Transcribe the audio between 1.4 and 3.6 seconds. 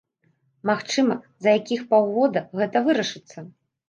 за якіх паўгода гэта вырашыцца.